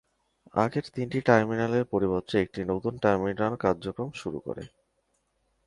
আগের 0.53 0.85
তিনটি 0.95 1.19
টার্মিনালের 1.21 1.85
পরিবর্তে 1.85 2.35
একটি 2.39 2.61
নতুন 2.71 2.93
টার্মিনাল 2.97 3.53
কার্যক্রম 3.55 4.09
শুরু 4.21 4.39
করে। 4.39 4.63